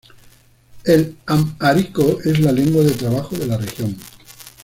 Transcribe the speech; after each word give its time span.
El 0.83 1.15
amhárico 1.27 2.17
es 2.25 2.39
la 2.39 2.51
lengua 2.51 2.81
de 2.83 2.89
trabajo 2.89 3.35
de 3.37 3.45
la 3.45 3.57
región. 3.57 3.95